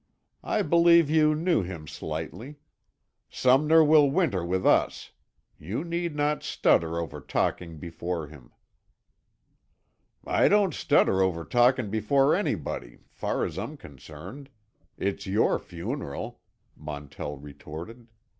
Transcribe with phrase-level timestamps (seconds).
[0.43, 2.55] I believe you knew him slightly.
[3.29, 5.11] Sumner will winter with us.
[5.59, 8.51] You need not stutter over talking before him."
[10.25, 14.49] "I don't stutter over talkin' before anybody, far as I'm concerned.
[14.97, 16.41] It's your funeral,"
[16.75, 18.07] Montell retorted.